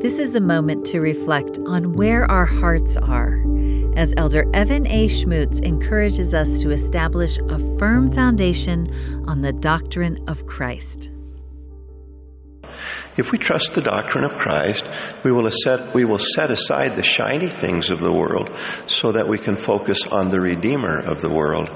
[0.00, 3.38] This is a moment to reflect on where our hearts are
[3.96, 5.08] as Elder Evan A.
[5.08, 8.88] Schmutz encourages us to establish a firm foundation
[9.28, 11.10] on the doctrine of Christ.
[13.18, 14.86] If we trust the doctrine of Christ,
[15.22, 19.28] we will, set, we will set aside the shiny things of the world so that
[19.28, 21.68] we can focus on the Redeemer of the world.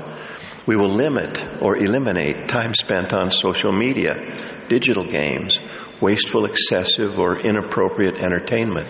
[0.67, 5.59] We will limit or eliminate time spent on social media, digital games,
[6.01, 8.89] wasteful, excessive, or inappropriate entertainment,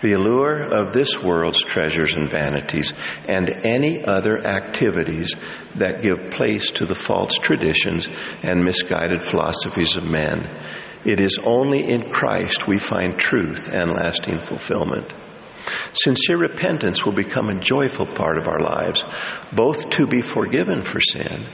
[0.00, 2.92] the allure of this world's treasures and vanities,
[3.26, 5.34] and any other activities
[5.76, 8.08] that give place to the false traditions
[8.42, 10.48] and misguided philosophies of men.
[11.04, 15.12] It is only in Christ we find truth and lasting fulfillment.
[15.92, 19.04] Sincere repentance will become a joyful part of our lives,
[19.52, 21.44] both to be forgiven for sin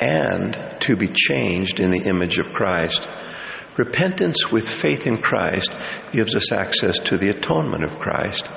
[0.00, 3.08] and to be changed in the image of Christ.
[3.76, 5.72] Repentance with faith in Christ
[6.12, 8.48] gives us access to the atonement of Christ.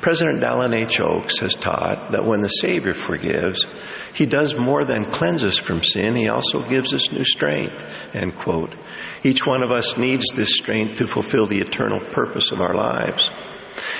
[0.00, 1.00] President Dallin H.
[1.00, 3.66] Oaks has taught that when the Savior forgives,
[4.14, 7.82] he does more than cleanse us from sin, he also gives us new strength.
[8.12, 8.74] End quote.
[9.22, 13.30] Each one of us needs this strength to fulfill the eternal purpose of our lives.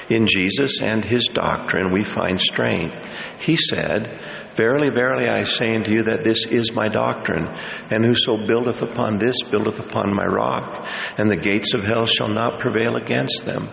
[0.08, 3.00] In Jesus and his doctrine, we find strength.
[3.40, 4.18] He said,
[4.54, 7.48] Verily, verily, I say unto you that this is my doctrine,
[7.90, 10.86] and whoso buildeth upon this buildeth upon my rock,
[11.18, 13.68] and the gates of hell shall not prevail against them.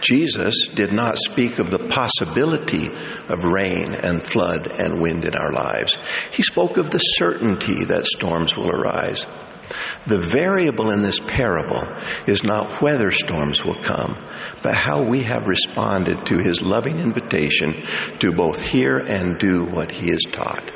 [0.00, 2.86] Jesus did not speak of the possibility
[3.28, 5.98] of rain and flood and wind in our lives.
[6.30, 9.26] He spoke of the certainty that storms will arise.
[10.06, 11.86] The variable in this parable
[12.26, 14.16] is not whether storms will come,
[14.62, 17.74] but how we have responded to his loving invitation
[18.18, 20.70] to both hear and do what he has taught.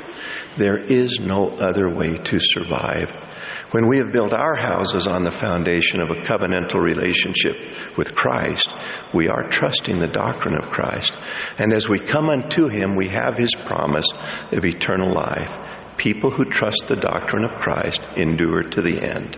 [0.57, 3.11] There is no other way to survive.
[3.71, 7.55] When we have built our houses on the foundation of a covenantal relationship
[7.95, 8.73] with Christ,
[9.13, 11.13] we are trusting the doctrine of Christ.
[11.59, 14.07] And as we come unto him, we have his promise
[14.51, 15.55] of eternal life
[15.99, 19.37] people who trust the doctrine of Christ endure to the end.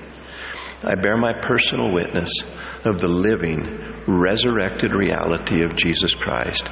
[0.83, 2.41] I bear my personal witness
[2.85, 3.65] of the living,
[4.07, 6.69] resurrected reality of Jesus Christ.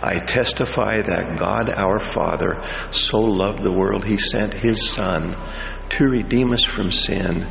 [0.00, 5.36] I testify that God our Father so loved the world, he sent his Son
[5.90, 7.46] to redeem us from sin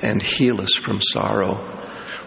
[0.00, 1.70] and heal us from sorrow.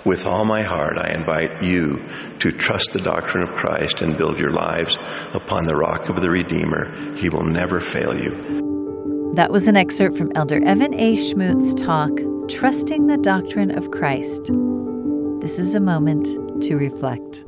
[0.05, 1.97] With all my heart, I invite you
[2.39, 4.95] to trust the doctrine of Christ and build your lives
[5.33, 7.15] upon the rock of the Redeemer.
[7.15, 8.66] He will never fail you.
[9.33, 11.15] That was an excerpt from Elder Evan A.
[11.15, 12.11] Schmutz talk,
[12.49, 14.51] Trusting the Doctrine of Christ.
[15.41, 16.27] This is a moment
[16.63, 17.46] to reflect.